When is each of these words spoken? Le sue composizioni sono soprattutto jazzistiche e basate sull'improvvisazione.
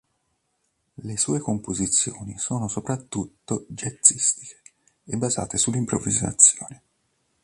Le 1.03 1.15
sue 1.15 1.37
composizioni 1.39 2.35
sono 2.39 2.67
soprattutto 2.67 3.67
jazzistiche 3.69 4.59
e 5.05 5.15
basate 5.15 5.59
sull'improvvisazione. 5.59 6.81